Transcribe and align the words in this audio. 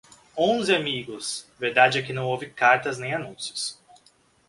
Onze 0.35 0.73
amigos! 0.75 1.45
Verdade 1.59 1.99
é 1.99 2.01
que 2.01 2.11
não 2.11 2.25
houve 2.25 2.49
cartas 2.49 2.97
nem 2.97 3.13
anúncios. 3.13 3.77